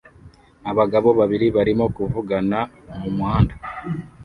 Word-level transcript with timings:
Abagabo 0.71 1.09
babiri 1.19 1.47
barimo 1.55 1.85
kuvugana 1.95 2.59
mu 3.01 3.09
muhanda 3.17 3.55